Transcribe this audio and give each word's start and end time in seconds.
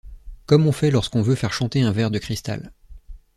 comme 0.47 0.65
on 0.65 0.71
fait 0.71 0.89
lorsqu'on 0.89 1.21
veut 1.21 1.35
faire 1.35 1.53
chanter 1.53 1.83
un 1.83 1.91
verre 1.91 2.09
de 2.09 2.17
cristal. 2.17 2.73